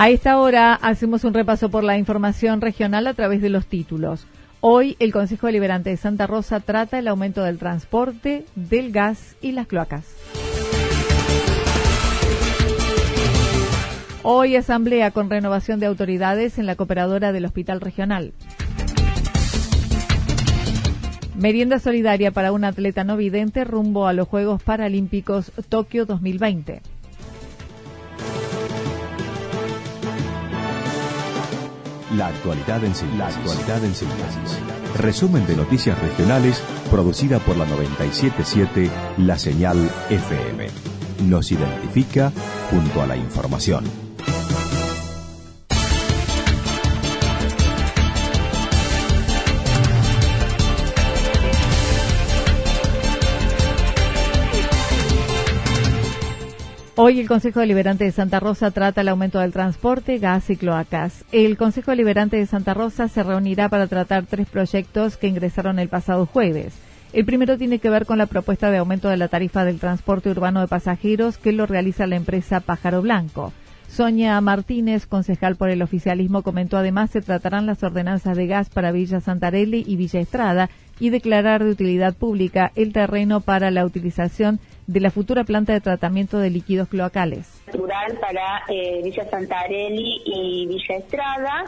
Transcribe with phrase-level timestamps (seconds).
[0.00, 4.26] A esta hora hacemos un repaso por la información regional a través de los títulos.
[4.60, 9.52] Hoy el Consejo Deliberante de Santa Rosa trata el aumento del transporte, del gas y
[9.52, 10.06] las cloacas.
[14.22, 18.32] Hoy asamblea con renovación de autoridades en la cooperadora del Hospital Regional.
[21.34, 26.80] Merienda solidaria para un atleta no vidente rumbo a los Juegos Paralímpicos Tokio 2020.
[32.16, 33.18] La actualidad en síntesis.
[33.18, 33.94] La actualidad en.
[34.96, 40.66] Resumen de noticias regionales producida por la 977 La Señal FM.
[41.28, 42.32] Nos identifica
[42.70, 44.09] junto a la información.
[57.02, 61.24] Hoy el Consejo Deliberante de Santa Rosa trata el aumento del transporte, gas y cloacas.
[61.32, 65.88] El Consejo Deliberante de Santa Rosa se reunirá para tratar tres proyectos que ingresaron el
[65.88, 66.74] pasado jueves.
[67.14, 70.28] El primero tiene que ver con la propuesta de aumento de la tarifa del transporte
[70.28, 73.54] urbano de pasajeros que lo realiza la empresa Pájaro Blanco.
[73.88, 78.92] Sonia Martínez, concejal por el oficialismo, comentó además se tratarán las ordenanzas de gas para
[78.92, 80.68] Villa Santarelli y Villa Estrada
[81.00, 85.80] y declarar de utilidad pública el terreno para la utilización de la futura planta de
[85.80, 87.46] tratamiento de líquidos cloacales.
[87.66, 91.64] Natural para eh, Villa Santarelli y Villa Estrada.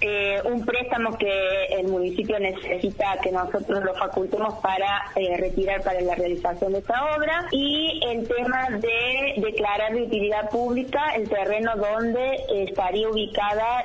[0.00, 6.00] Eh, un préstamo que el municipio necesita que nosotros lo facultemos para eh, retirar para
[6.02, 11.72] la realización de esta obra y el tema de declarar de utilidad pública el terreno
[11.74, 13.84] donde estaría ubicada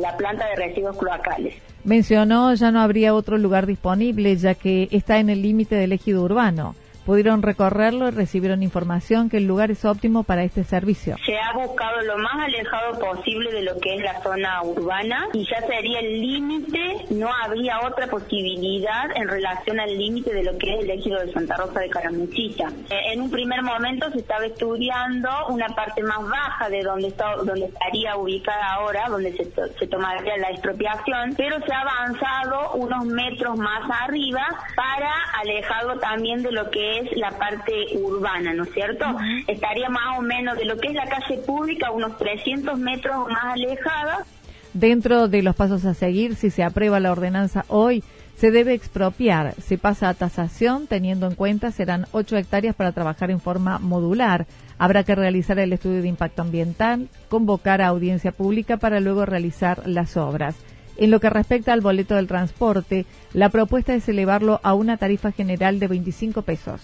[0.00, 1.54] la planta de residuos cloacales.
[1.84, 6.22] Mencionó ya no habría otro lugar disponible ya que está en el límite del ejido
[6.24, 6.74] urbano.
[7.04, 11.16] Pudieron recorrerlo y recibieron información que el lugar es óptimo para este servicio.
[11.26, 15.46] Se ha buscado lo más alejado posible de lo que es la zona urbana y
[15.46, 20.74] ya sería el límite, no habría otra posibilidad en relación al límite de lo que
[20.74, 22.68] es el ejido de Santa Rosa de Caramuchita.
[22.88, 27.36] Eh, en un primer momento se estaba estudiando una parte más baja de donde, está,
[27.36, 29.44] donde estaría ubicada ahora, donde se,
[29.78, 36.42] se tomaría la expropiación, pero se ha avanzado unos metros más arriba para alejarlo también
[36.42, 39.04] de lo que la parte urbana, ¿no es cierto?
[39.46, 43.44] Estaría más o menos de lo que es la calle pública, unos 300 metros más
[43.54, 44.24] alejada.
[44.72, 48.02] Dentro de los pasos a seguir, si se aprueba la ordenanza hoy,
[48.36, 49.54] se debe expropiar.
[49.60, 54.46] Se pasa a tasación, teniendo en cuenta serán 8 hectáreas para trabajar en forma modular.
[54.76, 59.86] Habrá que realizar el estudio de impacto ambiental, convocar a audiencia pública para luego realizar
[59.86, 60.56] las obras.
[60.96, 65.32] En lo que respecta al boleto del transporte, la propuesta es elevarlo a una tarifa
[65.32, 66.80] general de 25 pesos.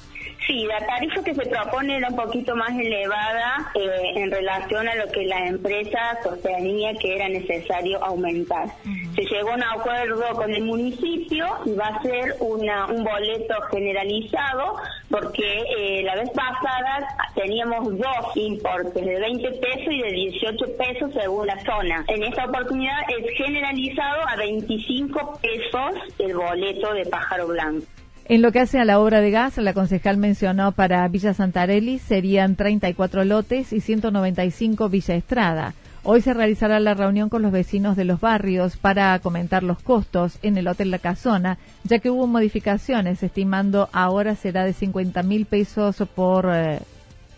[0.51, 4.97] Sí, la tarifa que se propone era un poquito más elevada eh, en relación a
[4.97, 8.67] lo que la empresa sostenía que era necesario aumentar.
[9.15, 13.55] Se llegó a un acuerdo con el municipio y va a ser una, un boleto
[13.71, 14.75] generalizado
[15.09, 17.07] porque eh, la vez pasada
[17.37, 22.05] teníamos dos importes de 20 pesos y de 18 pesos según la zona.
[22.09, 27.87] En esta oportunidad es generalizado a 25 pesos el boleto de pájaro blanco.
[28.31, 31.99] En lo que hace a la obra de gas, la concejal mencionó para Villa Santarelli
[31.99, 35.75] serían 34 lotes y 195 Villa Estrada.
[36.05, 40.39] Hoy se realizará la reunión con los vecinos de los barrios para comentar los costos
[40.43, 45.45] en el Hotel La Casona, ya que hubo modificaciones, estimando ahora será de 50 mil
[45.45, 46.79] pesos por eh,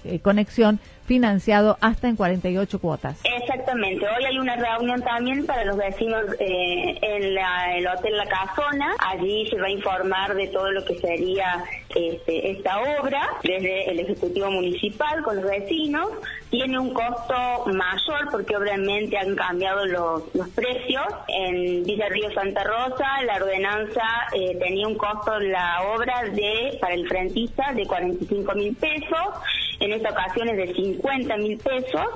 [0.04, 3.20] eh, conexión financiado hasta en 48 cuotas.
[3.24, 4.06] Exactamente.
[4.06, 7.38] Hoy hay una reunión también para los vecinos eh, en
[7.76, 8.94] el Hotel La Casona.
[8.98, 11.64] Allí se va a informar de todo lo que sería
[11.94, 16.08] este, esta obra desde el Ejecutivo Municipal con los vecinos.
[16.50, 20.22] Tiene un costo mayor porque obviamente han cambiado los,
[20.54, 21.04] precios.
[21.28, 24.02] En Villa Río Santa Rosa la ordenanza
[24.34, 29.28] eh, tenía un costo la obra de para el frentista de 45 mil pesos.
[29.82, 32.06] En esta ocasión es de 50 mil pesos.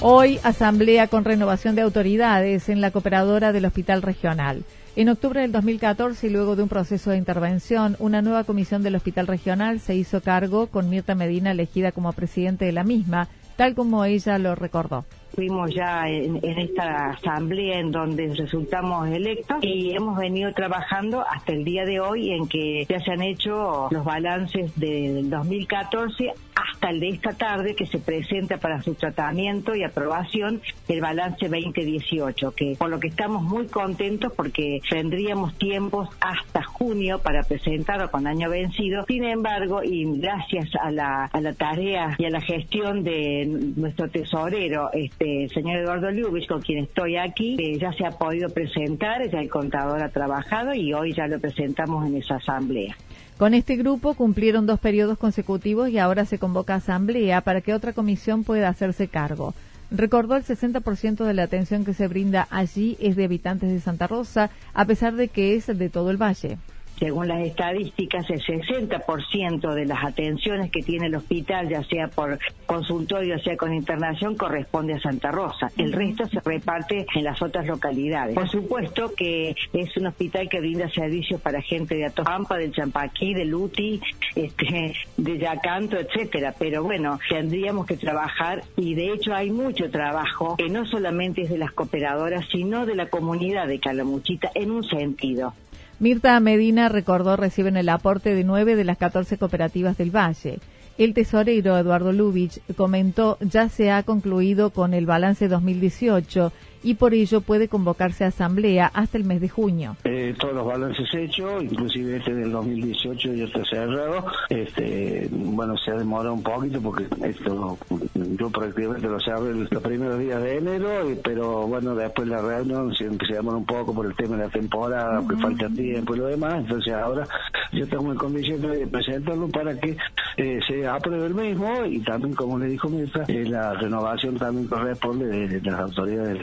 [0.00, 4.64] Hoy, asamblea con renovación de autoridades en la cooperadora del Hospital Regional.
[4.96, 8.94] En octubre del 2014 y luego de un proceso de intervención, una nueva comisión del
[8.94, 13.74] Hospital Regional se hizo cargo con Mirta Medina elegida como presidente de la misma, tal
[13.74, 15.04] como ella lo recordó.
[15.34, 21.64] Fuimos ya en, esta asamblea en donde resultamos electos y hemos venido trabajando hasta el
[21.64, 27.00] día de hoy en que ya se han hecho los balances del 2014 hasta el
[27.00, 32.76] de esta tarde que se presenta para su tratamiento y aprobación el balance 2018, que
[32.78, 38.50] por lo que estamos muy contentos porque tendríamos tiempos hasta junio para presentarlo con año
[38.50, 39.04] vencido.
[39.06, 43.46] Sin embargo, y gracias a la, a la tarea y a la gestión de
[43.76, 48.48] nuestro tesorero, este señor Eduardo Lubich, con quien estoy aquí, eh, ya se ha podido
[48.48, 52.96] presentar, ya el contador ha trabajado y hoy ya lo presentamos en esa asamblea.
[53.38, 57.92] Con este grupo cumplieron dos periodos consecutivos y ahora se convoca asamblea para que otra
[57.92, 59.54] comisión pueda hacerse cargo.
[59.90, 64.06] Recordó el 60% de la atención que se brinda allí es de habitantes de Santa
[64.06, 66.58] Rosa, a pesar de que es de todo el valle.
[66.98, 72.38] Según las estadísticas, el 60% de las atenciones que tiene el hospital, ya sea por
[72.66, 75.70] consultorio, sea con internación, corresponde a Santa Rosa.
[75.76, 78.34] El resto se reparte en las otras localidades.
[78.34, 83.34] Por supuesto que es un hospital que brinda servicios para gente de Atopampa, del Champaquí,
[83.34, 84.00] de Luti,
[84.34, 86.54] este, de Yacanto, etcétera.
[86.58, 91.50] Pero bueno, tendríamos que trabajar y de hecho hay mucho trabajo que no solamente es
[91.50, 95.54] de las cooperadoras, sino de la comunidad de Calamuchita en un sentido.
[96.04, 100.58] Mirta Medina recordó reciben el aporte de nueve de las 14 cooperativas del Valle.
[100.98, 106.52] El tesorero Eduardo Lubich comentó ya se ha concluido con el balance 2018
[106.84, 109.96] y por ello puede convocarse a asamblea hasta el mes de junio.
[110.04, 114.26] Eh, todos los balances hechos, inclusive este del 2018 ya está cerrado.
[114.50, 117.78] Este, bueno, se ha demorado un poquito porque esto
[118.14, 120.88] yo prácticamente lo cerré los primeros días de enero,
[121.22, 124.50] pero bueno, después la reunión se, se demora un poco por el tema de la
[124.50, 126.58] temporada, que falta tiempo y lo demás.
[126.58, 127.26] Entonces ahora
[127.72, 129.96] yo estamos en condiciones de presentarlo para que
[130.36, 134.66] eh, se apruebe el mismo y también, como le dijo Mirta, eh, la renovación también
[134.68, 136.38] corresponde de, las autoridades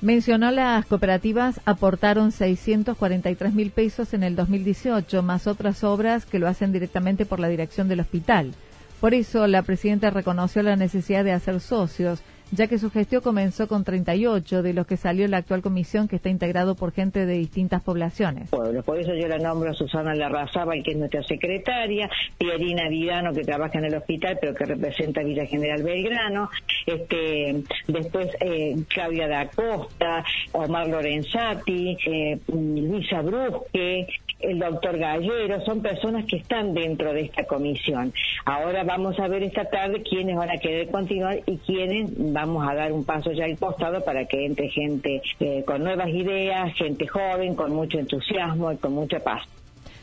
[0.00, 6.48] Mencionó las cooperativas aportaron 643 mil pesos en el 2018, más otras obras que lo
[6.48, 8.52] hacen directamente por la dirección del hospital.
[9.00, 13.68] Por eso, la presidenta reconoció la necesidad de hacer socios ya que su gestión comenzó
[13.68, 17.34] con 38, de los que salió la actual comisión que está integrado por gente de
[17.34, 18.50] distintas poblaciones.
[18.50, 22.08] Bueno, por eso yo la nombro a Susana Larrazábal, que es nuestra secretaria,
[22.38, 26.50] Pierina Vidano, que trabaja en el hospital, pero que representa Villa General Belgrano,
[26.86, 34.06] este, después eh, Claudia da Costa, Omar Lorenzati, eh, Luisa Brusque,
[34.40, 38.12] el doctor Gallero, son personas que están dentro de esta comisión.
[38.44, 42.74] Ahora vamos a ver esta tarde quiénes van a querer continuar y quiénes vamos a
[42.74, 47.06] dar un paso ya al costado para que entre gente eh, con nuevas ideas, gente
[47.06, 49.42] joven, con mucho entusiasmo y con mucha paz.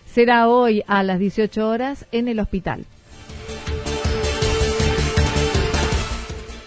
[0.06, 2.86] Será hoy a las 18 horas en el hospital.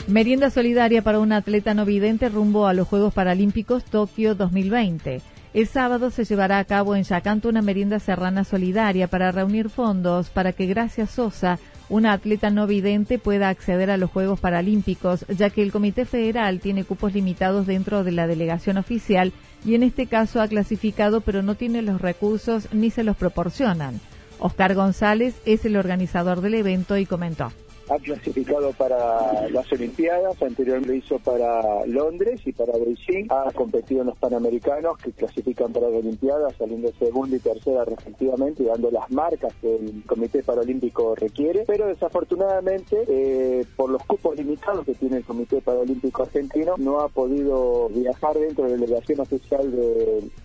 [0.08, 5.20] Merienda solidaria para un atleta no vidente rumbo a los Juegos Paralímpicos Tokio 2020.
[5.56, 10.28] El sábado se llevará a cabo en Yacanto una merienda serrana solidaria para reunir fondos
[10.28, 11.58] para que Gracia Sosa
[11.88, 16.60] una atleta no vidente pueda acceder a los Juegos Paralímpicos, ya que el Comité Federal
[16.60, 19.32] tiene cupos limitados dentro de la delegación oficial
[19.64, 23.98] y en este caso ha clasificado pero no tiene los recursos ni se los proporcionan.
[24.38, 27.50] Oscar González es el organizador del evento y comentó
[27.88, 34.08] ha clasificado para las Olimpiadas, anteriormente hizo para Londres y para Beijing, ha competido en
[34.08, 39.52] los Panamericanos que clasifican para las Olimpiadas, saliendo segunda y tercera respectivamente, dando las marcas
[39.60, 45.24] que el Comité Paralímpico requiere, pero desafortunadamente eh, por los cupos limitados que tiene el
[45.24, 49.70] Comité Paralímpico Argentino no ha podido viajar dentro de la delegación oficial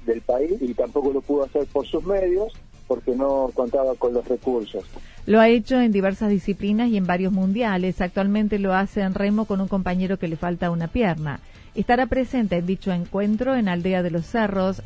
[0.06, 2.54] del país y tampoco lo pudo hacer por sus medios
[2.92, 4.84] porque no contaba con los recursos.
[5.26, 8.02] Lo ha hecho en diversas disciplinas y en varios mundiales.
[8.02, 11.40] Actualmente lo hace en remo con un compañero que le falta una pierna.
[11.74, 14.82] Estará presente en dicho encuentro en Aldea de los Cerros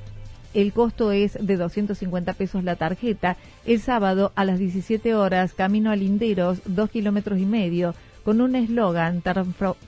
[0.53, 3.37] El costo es de 250 pesos la tarjeta.
[3.65, 8.55] El sábado a las 17 horas, camino a Linderos, dos kilómetros y medio, con un
[8.55, 9.23] eslogan,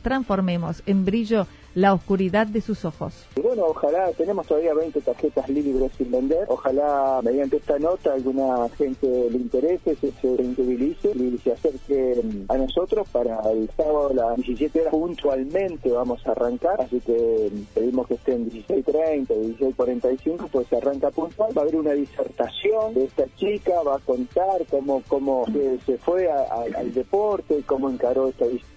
[0.02, 1.46] transformemos en brillo
[1.78, 3.14] la oscuridad de sus ojos.
[3.40, 9.30] bueno, ojalá, tenemos todavía 20 tarjetas libres sin vender, ojalá mediante esta nota alguna gente
[9.30, 14.38] le interese, se, se y se acerque mm, a nosotros para el sábado a las
[14.38, 20.68] 17 horas puntualmente vamos a arrancar, así que mm, pedimos que estén 16.30, 16.45, pues
[20.70, 25.04] se arranca puntual, va a haber una disertación de esta chica, va a contar cómo,
[25.08, 25.46] cómo
[25.86, 28.77] se, fue al deporte, cómo encaró esta visita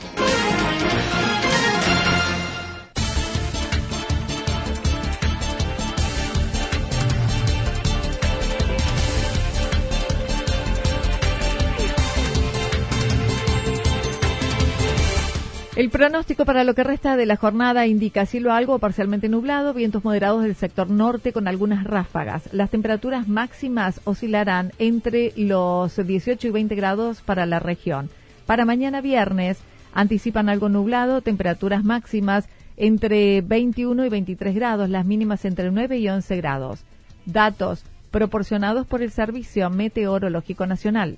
[15.81, 20.03] El pronóstico para lo que resta de la jornada indica cielo algo parcialmente nublado, vientos
[20.03, 22.53] moderados del sector norte con algunas ráfagas.
[22.53, 28.11] Las temperaturas máximas oscilarán entre los 18 y 20 grados para la región.
[28.45, 29.57] Para mañana viernes
[29.91, 32.47] anticipan algo nublado, temperaturas máximas
[32.77, 36.81] entre 21 y 23 grados, las mínimas entre 9 y 11 grados.
[37.25, 41.17] Datos proporcionados por el Servicio Meteorológico Nacional.